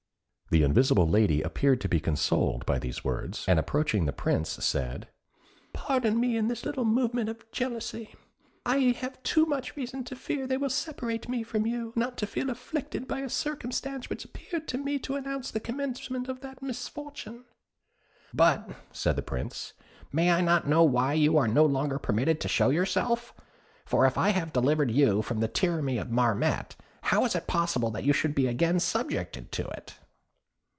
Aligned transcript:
The 0.53 0.63
invisible 0.63 1.07
lady 1.07 1.41
appeared 1.41 1.79
to 1.79 1.87
be 1.87 2.01
consoled 2.01 2.65
by 2.65 2.77
these 2.77 3.05
words, 3.05 3.45
and 3.47 3.57
approaching 3.57 4.05
the 4.05 4.11
Prince, 4.11 4.49
said, 4.65 5.07
"Pardon 5.71 6.19
me 6.19 6.37
this 6.41 6.65
little 6.65 6.83
movement 6.83 7.29
of 7.29 7.49
jealousy. 7.53 8.13
I 8.65 8.93
have 8.99 9.23
too 9.23 9.45
much 9.45 9.77
reason 9.77 10.03
to 10.03 10.13
fear 10.17 10.45
they 10.45 10.57
will 10.57 10.69
separate 10.69 11.29
me 11.29 11.41
from 11.43 11.65
you, 11.65 11.93
not 11.95 12.17
to 12.17 12.27
feel 12.27 12.49
afflicted 12.49 13.07
by 13.07 13.21
a 13.21 13.29
circumstance 13.29 14.09
which 14.09 14.25
appeared 14.25 14.67
to 14.67 14.77
me 14.77 14.99
to 14.99 15.15
announce 15.15 15.51
the 15.51 15.61
commencement 15.61 16.27
of 16.27 16.41
that 16.41 16.61
misfortune." 16.61 17.45
"But," 18.33 18.69
said 18.91 19.15
the 19.15 19.21
Prince, 19.21 19.71
"may 20.11 20.31
I 20.31 20.41
not 20.41 20.67
know 20.67 20.83
why 20.83 21.13
you 21.13 21.37
are 21.37 21.47
no 21.47 21.63
longer 21.65 21.97
permitted 21.97 22.41
to 22.41 22.49
show 22.49 22.71
yourself? 22.71 23.33
For 23.85 24.05
if 24.05 24.17
I 24.17 24.31
have 24.31 24.51
delivered 24.51 24.91
you 24.91 25.21
from 25.21 25.39
the 25.39 25.47
tyranny 25.47 25.97
of 25.97 26.11
Marmotte, 26.11 26.75
how 27.03 27.23
is 27.23 27.35
it 27.35 27.47
possible 27.47 27.89
that 27.91 28.03
you 28.03 28.11
should 28.11 28.35
be 28.35 28.47
again 28.47 28.81
subjected 28.81 29.53
to 29.53 29.67
it?" 29.69 29.95